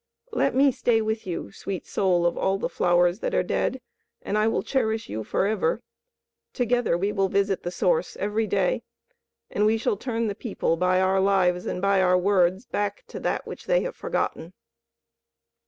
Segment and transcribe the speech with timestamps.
[0.31, 3.79] Let me stay with you, sweet soul of all the flowers that are dead,
[4.23, 5.83] and I will cherish you forever.
[6.53, 8.81] Together we will visit the Source every day;
[9.51, 13.19] and we shall turn the people, by our lives and by our words, back to
[13.19, 14.53] that which they have forgotten."